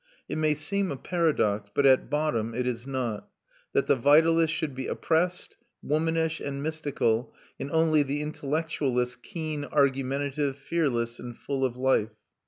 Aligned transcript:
It 0.27 0.39
may 0.39 0.55
seem 0.55 0.91
a 0.91 0.95
paradox, 0.97 1.69
but 1.71 1.85
at 1.85 2.09
bottom 2.09 2.55
it 2.55 2.65
is 2.65 2.87
not, 2.87 3.27
that 3.73 3.85
the 3.85 3.95
vitalists 3.95 4.49
should 4.55 4.73
be 4.73 4.87
oppressed, 4.87 5.57
womanish, 5.83 6.39
and 6.41 6.63
mystical, 6.63 7.35
and 7.59 7.69
only 7.71 8.01
the 8.01 8.19
intellectualists 8.21 9.15
keen, 9.17 9.63
argumentative, 9.65 10.57
fearless, 10.57 11.19
and 11.19 11.37
full 11.37 11.63
of 11.63 11.77
life. 11.77 12.15